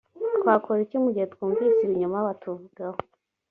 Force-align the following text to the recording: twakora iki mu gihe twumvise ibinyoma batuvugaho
twakora 0.41 0.79
iki 0.85 0.97
mu 1.03 1.09
gihe 1.15 1.27
twumvise 1.33 1.79
ibinyoma 1.83 2.19
batuvugaho 2.27 2.97